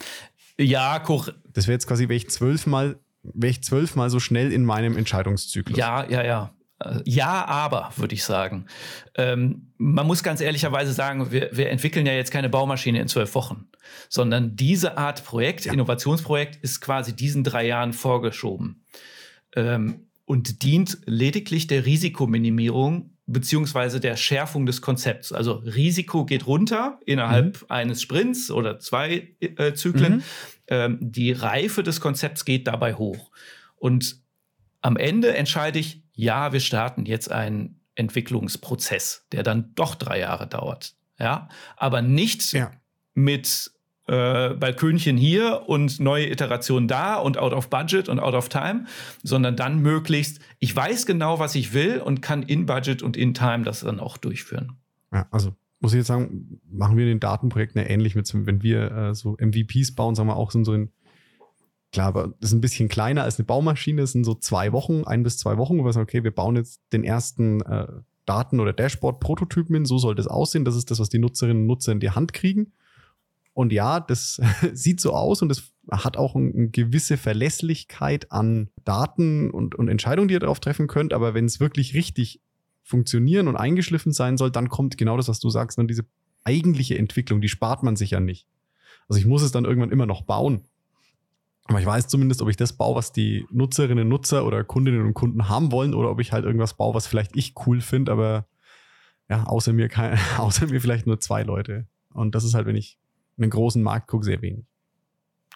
[0.60, 1.36] Ja, korrekt.
[1.52, 5.78] Das wäre jetzt quasi, wäre ich zwölfmal wäre ich zwölfmal so schnell in meinem Entscheidungszyklus.
[5.78, 6.54] Ja, ja, ja.
[6.80, 8.66] Äh, ja, aber, würde ich sagen.
[9.16, 13.34] Ähm, man muss ganz ehrlicherweise sagen, wir, wir, entwickeln ja jetzt keine Baumaschine in zwölf
[13.34, 13.68] Wochen,
[14.08, 15.72] sondern diese Art Projekt, ja.
[15.72, 18.84] Innovationsprojekt, ist quasi diesen drei Jahren vorgeschoben
[19.56, 25.32] ähm, und dient lediglich der Risikominimierung beziehungsweise der Schärfung des Konzepts.
[25.32, 27.66] Also Risiko geht runter innerhalb mhm.
[27.68, 30.16] eines Sprints oder zwei äh, Zyklen.
[30.16, 30.22] Mhm.
[30.66, 33.30] Ähm, die Reife des Konzepts geht dabei hoch.
[33.76, 34.16] Und
[34.82, 40.46] am Ende entscheide ich, ja, wir starten jetzt einen Entwicklungsprozess, der dann doch drei Jahre
[40.46, 40.94] dauert.
[41.18, 42.72] Ja, aber nicht ja.
[43.14, 43.70] mit
[44.06, 48.84] äh, Balkönchen hier und neue Iterationen da und out of budget und out of time,
[49.22, 53.34] sondern dann möglichst, ich weiß genau, was ich will und kann in Budget und in
[53.34, 54.72] Time das dann auch durchführen.
[55.12, 58.90] Ja, also muss ich jetzt sagen, machen wir den Datenprojekten ja ähnlich mit, wenn wir
[58.90, 60.90] äh, so MVPs bauen, sagen wir auch so ein
[61.94, 64.00] Klar, aber das ist ein bisschen kleiner als eine Baumaschine.
[64.00, 66.56] Das sind so zwei Wochen, ein bis zwei Wochen, wo wir sagen, okay, wir bauen
[66.56, 67.86] jetzt den ersten äh,
[68.26, 69.84] Daten- oder Dashboard-Prototypen hin.
[69.84, 70.64] So soll das aussehen.
[70.64, 72.72] Das ist das, was die Nutzerinnen und Nutzer in die Hand kriegen.
[73.54, 74.40] Und ja, das
[74.72, 80.28] sieht so aus und es hat auch eine gewisse Verlässlichkeit an Daten und, und Entscheidungen,
[80.28, 81.12] die ihr darauf treffen könnt.
[81.12, 82.40] Aber wenn es wirklich richtig
[82.82, 86.04] funktionieren und eingeschliffen sein soll, dann kommt genau das, was du sagst, dann diese
[86.42, 88.46] eigentliche Entwicklung, die spart man sich ja nicht.
[89.08, 90.64] Also ich muss es dann irgendwann immer noch bauen.
[91.66, 95.14] Aber ich weiß zumindest, ob ich das baue, was die Nutzerinnen, Nutzer oder Kundinnen und
[95.14, 98.46] Kunden haben wollen, oder ob ich halt irgendwas baue, was vielleicht ich cool finde, aber
[99.30, 101.86] ja, außer mir, kein, außer mir vielleicht nur zwei Leute.
[102.12, 102.98] Und das ist halt, wenn ich
[103.38, 104.64] einen großen Markt gucke, sehr wenig.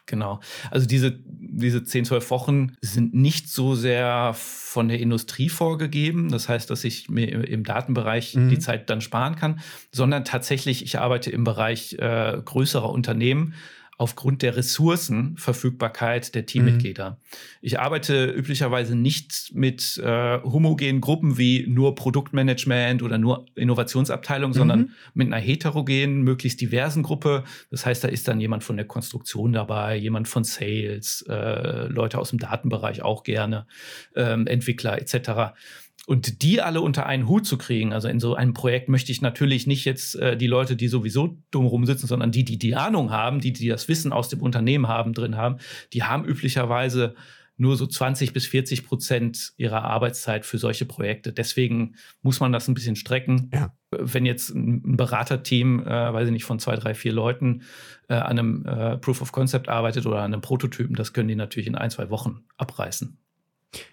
[0.08, 0.40] Genau.
[0.70, 6.30] Also diese, diese 10, 12 Wochen sind nicht so sehr von der Industrie vorgegeben.
[6.30, 8.48] Das heißt, dass ich mir im Datenbereich mhm.
[8.48, 9.60] die Zeit dann sparen kann,
[9.92, 13.54] sondern tatsächlich, ich arbeite im Bereich äh, größerer Unternehmen
[13.98, 17.10] aufgrund der Ressourcenverfügbarkeit der Teammitglieder.
[17.10, 17.16] Mhm.
[17.60, 24.54] Ich arbeite üblicherweise nicht mit äh, homogenen Gruppen wie nur Produktmanagement oder nur Innovationsabteilung, mhm.
[24.54, 27.42] sondern mit einer heterogenen, möglichst diversen Gruppe.
[27.72, 32.18] Das heißt, da ist dann jemand von der Konstruktion dabei, jemand von Sales, äh, Leute
[32.18, 33.66] aus dem Datenbereich auch gerne,
[34.14, 35.56] ähm, Entwickler etc.
[36.08, 39.20] Und die alle unter einen Hut zu kriegen, also in so einem Projekt möchte ich
[39.20, 43.10] natürlich nicht jetzt äh, die Leute, die sowieso dumm rumsitzen, sondern die, die die Ahnung
[43.10, 45.58] haben, die, die das Wissen aus dem Unternehmen haben, drin haben,
[45.92, 47.14] die haben üblicherweise
[47.58, 51.30] nur so 20 bis 40 Prozent ihrer Arbeitszeit für solche Projekte.
[51.30, 53.50] Deswegen muss man das ein bisschen strecken.
[53.52, 53.74] Ja.
[53.90, 57.64] Wenn jetzt ein Beraterteam, äh, weiß ich nicht, von zwei, drei, vier Leuten
[58.08, 61.36] äh, an einem äh, Proof of Concept arbeitet oder an einem Prototypen, das können die
[61.36, 63.18] natürlich in ein, zwei Wochen abreißen.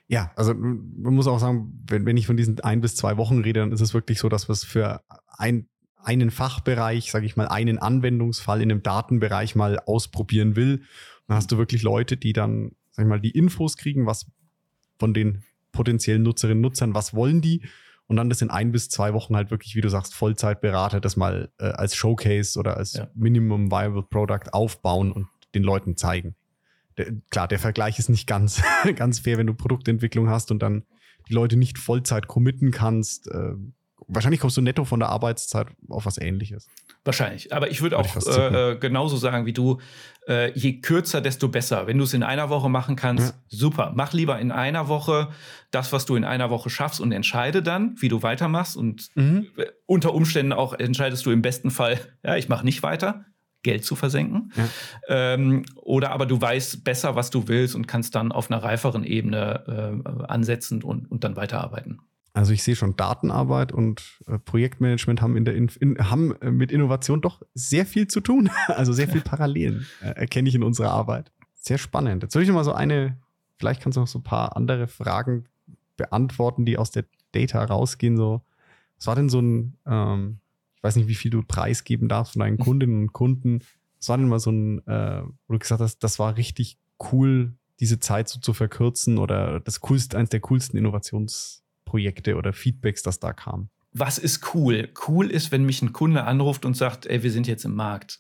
[0.08, 3.42] Ja, also man muss auch sagen, wenn, wenn ich von diesen ein bis zwei Wochen
[3.42, 7.36] rede, dann ist es wirklich so, dass wir es für ein, einen Fachbereich, sage ich
[7.36, 10.84] mal, einen Anwendungsfall in einem Datenbereich mal ausprobieren will.
[11.28, 14.28] Dann hast du wirklich Leute, die dann, sag ich mal, die Infos kriegen, was
[14.98, 17.62] von den potenziellen Nutzerinnen und Nutzern, was wollen die?
[18.08, 21.18] Und dann das in ein bis zwei Wochen halt wirklich, wie du sagst, Vollzeitberater das
[21.18, 23.08] mal äh, als Showcase oder als ja.
[23.16, 26.36] Minimum Viable Product aufbauen und den Leuten zeigen.
[26.98, 28.62] Der, klar, der Vergleich ist nicht ganz,
[28.96, 30.84] ganz fair, wenn du Produktentwicklung hast und dann
[31.30, 33.28] die Leute nicht Vollzeit committen kannst.
[33.28, 33.54] Äh,
[34.08, 36.68] wahrscheinlich kommst du netto von der Arbeitszeit auf was ähnliches.
[37.04, 37.54] Wahrscheinlich.
[37.54, 39.80] Aber ich würde auch äh, äh, genauso sagen wie du,
[40.28, 41.88] äh, je kürzer, desto besser.
[41.88, 43.40] Wenn du es in einer Woche machen kannst, ja.
[43.48, 43.94] super.
[43.96, 45.30] Mach lieber in einer Woche
[45.72, 48.76] das, was du in einer Woche schaffst und entscheide dann, wie du weitermachst.
[48.76, 49.48] Und mhm.
[49.86, 53.26] unter Umständen auch entscheidest du im besten Fall, ja, ich mache nicht weiter.
[53.66, 54.54] Geld zu versenken.
[54.56, 54.70] Ja.
[55.10, 59.04] Ähm, oder aber du weißt besser, was du willst und kannst dann auf einer reiferen
[59.04, 62.00] Ebene äh, ansetzen und, und dann weiterarbeiten.
[62.34, 66.52] Also ich sehe schon, Datenarbeit und äh, Projektmanagement haben, in der in, in, haben äh,
[66.52, 68.50] mit Innovation doch sehr viel zu tun.
[68.68, 71.32] Also sehr viel Parallelen äh, erkenne ich in unserer Arbeit.
[71.54, 72.24] Sehr spannend.
[72.24, 73.18] Jetzt würde ich noch mal so eine,
[73.58, 75.46] vielleicht kannst du noch so ein paar andere Fragen
[75.98, 78.18] beantworten, die aus der Data rausgehen.
[78.18, 78.42] So,
[78.98, 80.40] was war denn so ein, ähm,
[80.86, 83.60] weiß nicht, wie viel du preisgeben darfst von deinen Kundinnen und Kunden.
[84.00, 86.78] Was war denn mal so ein, äh, wo du gesagt hast, das war richtig
[87.12, 92.52] cool, diese Zeit so zu verkürzen oder das coolste, eines der coolsten Innovations- Projekte oder
[92.52, 93.70] Feedbacks, das da kam?
[93.94, 94.90] Was ist cool?
[95.08, 98.20] Cool ist, wenn mich ein Kunde anruft und sagt, ey, wir sind jetzt im Markt.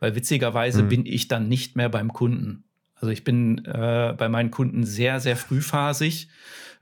[0.00, 0.88] Weil witzigerweise mhm.
[0.88, 2.64] bin ich dann nicht mehr beim Kunden.
[2.96, 6.28] Also ich bin äh, bei meinen Kunden sehr, sehr frühphasig.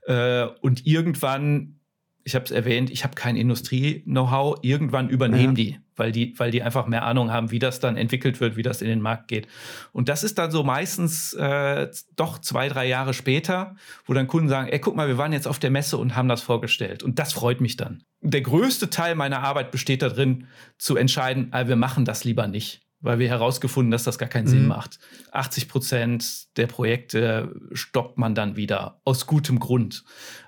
[0.07, 1.80] Äh, und irgendwann
[2.23, 4.59] ich habe es erwähnt, ich habe kein Industrie-Know-how.
[4.61, 5.63] Irgendwann übernehmen ja.
[5.63, 8.63] die, weil die, weil die einfach mehr Ahnung haben, wie das dann entwickelt wird, wie
[8.63, 9.47] das in den Markt geht.
[9.91, 14.49] Und das ist dann so meistens äh, doch zwei, drei Jahre später, wo dann Kunden
[14.49, 17.03] sagen, ey, guck mal, wir waren jetzt auf der Messe und haben das vorgestellt.
[17.03, 18.03] Und das freut mich dann.
[18.21, 22.81] Der größte Teil meiner Arbeit besteht darin, zu entscheiden, ah, wir machen das lieber nicht
[23.01, 24.49] weil wir herausgefunden, dass das gar keinen mhm.
[24.49, 24.99] Sinn macht.
[25.31, 30.03] 80 Prozent der Projekte stoppt man dann wieder aus gutem Grund.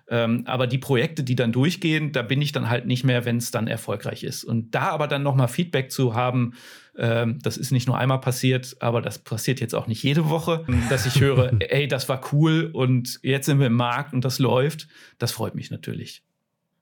[0.09, 3.37] Ähm, aber die Projekte, die dann durchgehen, da bin ich dann halt nicht mehr, wenn
[3.37, 4.43] es dann erfolgreich ist.
[4.43, 6.53] Und da aber dann nochmal Feedback zu haben,
[6.97, 10.65] ähm, das ist nicht nur einmal passiert, aber das passiert jetzt auch nicht jede Woche,
[10.89, 14.39] dass ich höre, ey, das war cool und jetzt sind wir im Markt und das
[14.39, 14.87] läuft.
[15.19, 16.23] Das freut mich natürlich.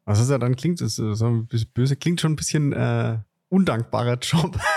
[0.05, 4.59] Was ist ja dann klingt, ist so böse, klingt schon ein bisschen äh, undankbarer Job.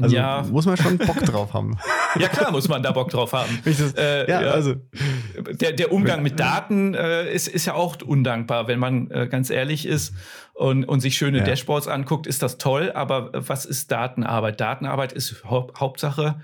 [0.00, 0.44] Also ja.
[0.50, 1.78] muss man schon Bock drauf haben.
[2.18, 3.60] Ja, klar, muss man da Bock drauf haben.
[3.64, 4.74] Äh, ja, ja, also.
[5.52, 9.50] Der, der Umgang mit Daten äh, ist, ist ja auch undankbar, wenn man äh, ganz
[9.50, 10.14] ehrlich ist
[10.54, 11.44] und, und sich schöne ja.
[11.44, 12.92] Dashboards anguckt, ist das toll.
[12.94, 14.60] Aber was ist Datenarbeit?
[14.60, 16.40] Datenarbeit ist Hau Hauptsache,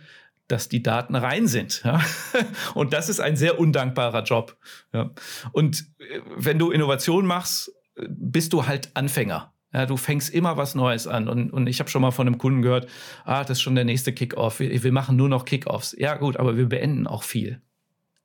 [0.48, 1.83] dass die Daten rein sind.
[1.85, 2.00] Ja?
[2.74, 4.57] Und das ist ein sehr undankbarer Job.
[4.92, 5.11] Ja?
[5.52, 7.72] Und äh, wenn du Innovation machst,
[8.09, 9.52] bist du halt Anfänger.
[9.72, 11.29] Ja, du fängst immer was Neues an.
[11.29, 12.88] Und, und ich habe schon mal von einem Kunden gehört,
[13.24, 14.61] ah, das ist schon der nächste Kickoff.
[14.61, 15.94] Wir, wir machen nur noch Kickoffs.
[15.98, 17.61] Ja, gut, aber wir beenden auch viel.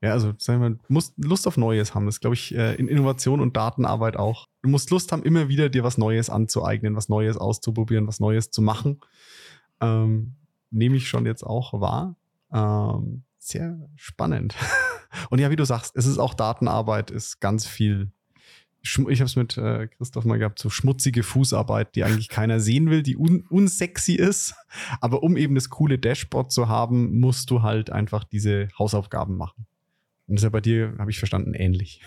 [0.02, 2.08] Ja, also sagen wir, musst Lust auf Neues haben.
[2.08, 4.48] Das glaube ich äh, in Innovation und Datenarbeit auch.
[4.64, 8.50] Du musst Lust haben, immer wieder dir was Neues anzueignen, was Neues auszuprobieren, was Neues
[8.50, 9.00] zu machen.
[9.80, 10.36] Ähm,
[10.72, 12.16] Nehme ich schon jetzt auch wahr.
[12.54, 14.56] Ähm, sehr spannend.
[15.30, 18.12] und ja, wie du sagst, es ist auch Datenarbeit, ist ganz viel
[18.84, 22.90] ich habe es mit äh, Christoph mal gehabt, so schmutzige Fußarbeit, die eigentlich keiner sehen
[22.90, 24.56] will, die un unsexy ist.
[25.02, 29.68] Aber um eben das coole Dashboard zu haben, musst du halt einfach diese Hausaufgaben machen.
[30.28, 32.02] Und das ist ja bei dir, habe ich verstanden, ähnlich.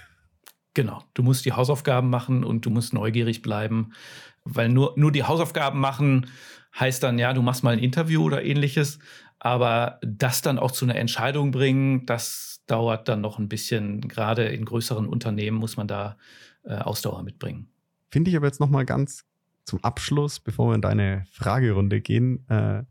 [0.75, 3.93] Genau, du musst die Hausaufgaben machen und du musst neugierig bleiben,
[4.45, 6.27] weil nur, nur die Hausaufgaben machen
[6.79, 8.99] heißt dann, ja, du machst mal ein Interview oder ähnliches,
[9.39, 14.01] aber das dann auch zu einer Entscheidung bringen, das dauert dann noch ein bisschen.
[14.09, 16.17] Gerade in größeren Unternehmen muss man da
[16.65, 17.69] äh, Ausdauer mitbringen.
[18.11, 19.25] Finde ich aber jetzt nochmal ganz
[19.65, 22.85] zum Abschluss, bevor wir in deine Fragerunde gehen, äh,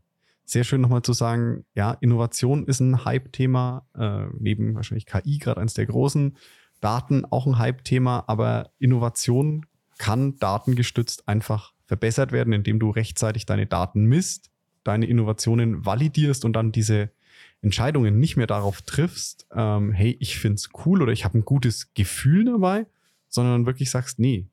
[0.44, 5.60] sehr schön nochmal zu sagen, ja, Innovation ist ein Hype-Thema, äh, neben wahrscheinlich KI gerade
[5.60, 6.36] eines der großen,
[6.80, 9.64] Daten auch ein Hype-Thema, aber Innovation
[9.96, 14.50] kann datengestützt einfach verbessert werden, indem du rechtzeitig deine Daten misst,
[14.82, 17.10] deine Innovationen validierst und dann diese
[17.64, 21.44] Entscheidungen nicht mehr darauf triffst, ähm, hey, ich finde es cool oder ich habe ein
[21.44, 22.86] gutes Gefühl dabei,
[23.28, 24.46] sondern wirklich sagst, nee,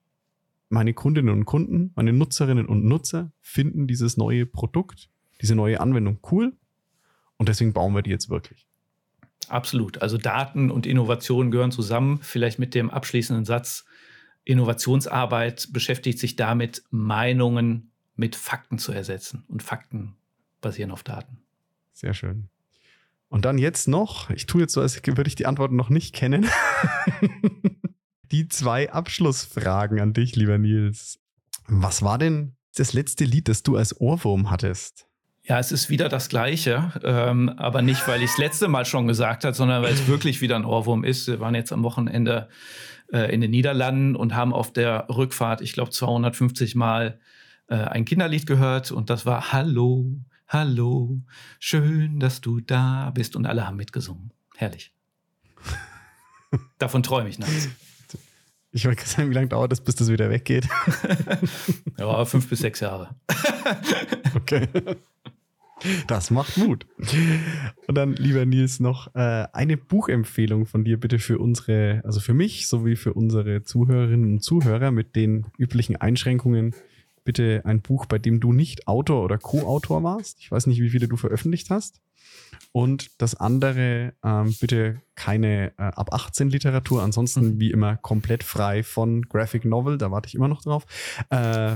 [0.70, 5.10] meine Kundinnen und Kunden, meine Nutzerinnen und Nutzer finden dieses neue Produkt,
[5.42, 6.54] diese neue Anwendung cool
[7.38, 8.66] und deswegen bauen wir die jetzt wirklich.
[9.50, 10.02] Absolut.
[10.02, 12.20] Also Daten und Innovation gehören zusammen.
[12.22, 13.84] Vielleicht mit dem abschließenden Satz,
[14.46, 19.44] Innovationsarbeit beschäftigt sich damit, Meinungen mit Fakten zu ersetzen.
[19.50, 20.16] Und Fakten
[20.62, 21.40] basieren auf Daten.
[21.92, 22.48] Sehr schön.
[23.32, 26.14] Und dann jetzt noch, ich tue jetzt so, als würde ich die Antworten noch nicht
[26.14, 26.46] kennen.
[28.32, 31.18] die zwei Abschlussfragen an dich, lieber Nils.
[31.66, 35.08] Was war denn das letzte Lied, das du als Ohrwurm hattest?
[35.44, 39.08] Ja, es ist wieder das Gleiche, ähm, aber nicht, weil ich es letzte Mal schon
[39.08, 41.28] gesagt habe, sondern weil es wirklich wieder ein Ohrwurm ist.
[41.28, 42.50] Wir waren jetzt am Wochenende
[43.14, 47.22] äh, in den Niederlanden und haben auf der Rückfahrt, ich glaube, 250 Mal
[47.68, 50.20] äh, ein Kinderlied gehört und das war Hallo,
[50.54, 51.22] Hallo,
[51.60, 54.32] schön, dass du da bist und alle haben mitgesungen.
[54.58, 54.92] Herrlich.
[56.78, 57.70] Davon träume ich nachts.
[58.74, 60.68] Ich wollte sagen, wie lange dauert das, bis das wieder weggeht?
[61.98, 63.16] ja, fünf bis sechs Jahre.
[64.36, 64.68] okay.
[66.08, 66.86] Das macht Mut.
[67.88, 72.34] Und dann, lieber Nils, noch äh, eine Buchempfehlung von dir bitte für unsere, also für
[72.34, 76.76] mich sowie für unsere Zuhörerinnen und Zuhörer mit den üblichen Einschränkungen.
[77.24, 80.40] Bitte ein Buch, bei dem du nicht Autor oder Co-Autor warst.
[80.40, 82.02] Ich weiß nicht, wie viele du veröffentlicht hast.
[82.72, 87.60] Und das andere, ähm, bitte keine äh, ab 18 Literatur, ansonsten mhm.
[87.60, 90.86] wie immer komplett frei von Graphic Novel, da warte ich immer noch drauf.
[91.30, 91.76] Äh,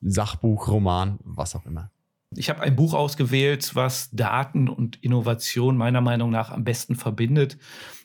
[0.00, 1.90] Sachbuch, Roman, was auch immer.
[2.34, 7.56] Ich habe ein Buch ausgewählt, was Daten und Innovation meiner Meinung nach am besten verbindet.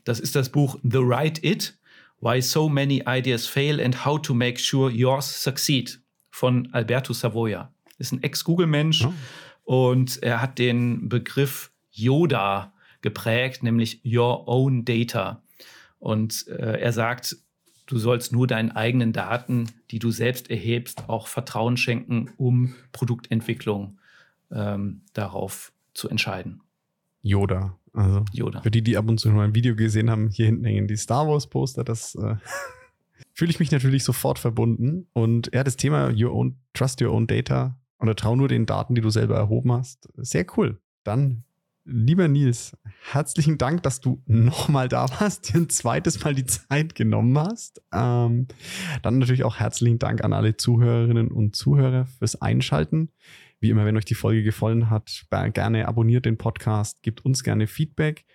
[0.03, 1.77] Das ist das Buch The Right It,
[2.19, 6.00] Why So Many Ideas Fail and How to Make Sure Yours Succeed
[6.31, 7.71] von Alberto Savoia.
[7.97, 9.13] Ist ein Ex-Google-Mensch oh.
[9.63, 15.43] und er hat den Begriff Yoda geprägt, nämlich Your Own Data.
[15.99, 17.37] Und äh, er sagt,
[17.85, 23.99] du sollst nur deinen eigenen Daten, die du selbst erhebst, auch Vertrauen schenken, um Produktentwicklung
[24.51, 26.61] ähm, darauf zu entscheiden.
[27.21, 27.77] Yoda.
[27.93, 28.61] Also Yoda.
[28.61, 30.95] Für die, die ab und zu noch ein Video gesehen haben, hier hinten hängen die
[30.95, 32.35] Star Wars Poster, das äh,
[33.33, 35.07] fühle ich mich natürlich sofort verbunden.
[35.13, 38.95] Und ja, das Thema Your Own, Trust Your Own Data oder trau nur den Daten,
[38.95, 40.79] die du selber erhoben hast, sehr cool.
[41.03, 41.43] Dann
[41.83, 42.77] Lieber Nils,
[43.11, 47.81] herzlichen Dank, dass du nochmal da warst, dir ein zweites Mal die Zeit genommen hast.
[47.91, 48.47] Ähm,
[49.01, 53.09] dann natürlich auch herzlichen Dank an alle Zuhörerinnen und Zuhörer fürs Einschalten.
[53.59, 57.65] Wie immer, wenn euch die Folge gefallen hat, gerne abonniert den Podcast, gebt uns gerne
[57.65, 58.25] Feedback.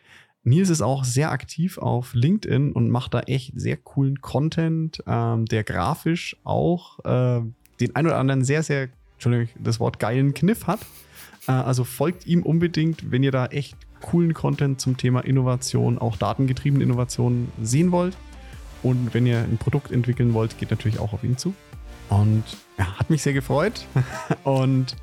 [0.46, 5.44] Nils ist auch sehr aktiv auf LinkedIn und macht da echt sehr coolen Content, ähm,
[5.44, 7.42] der grafisch auch äh,
[7.80, 10.80] den ein oder anderen sehr, sehr, Entschuldigung, das Wort geilen Kniff hat.
[11.48, 16.16] Äh, also folgt ihm unbedingt, wenn ihr da echt coolen Content zum Thema Innovation, auch
[16.16, 18.16] datengetriebene Innovation sehen wollt.
[18.84, 21.54] Und wenn ihr ein Produkt entwickeln wollt, geht natürlich auch auf ihn zu.
[22.08, 22.44] Und
[22.78, 23.84] ja, hat mich sehr gefreut.
[24.44, 24.94] und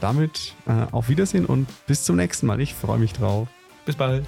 [0.00, 2.60] damit äh, auf Wiedersehen und bis zum nächsten Mal.
[2.60, 3.46] Ich freue mich drauf.
[3.86, 4.26] Bis bald.